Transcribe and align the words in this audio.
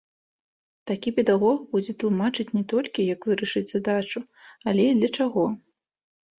Такі 0.91 1.09
педагог 1.19 1.57
будзе 1.75 1.91
тлумачыць 2.05 2.47
не 2.57 2.63
толькі, 2.73 3.07
як 3.13 3.29
вырашыць 3.29 3.65
задачу, 3.75 4.19
але 4.75 4.83
і 4.91 4.99
для 5.01 5.15
чаго. 5.17 5.49